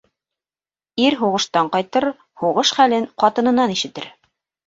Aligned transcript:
Ир 1.01 1.17
һуғыштан 1.19 1.67
ҡайтыр, 1.75 2.07
һуғыш 2.43 2.71
хәлен 2.79 3.05
ҡатынынан 3.25 3.77
ишетер. 3.77 4.09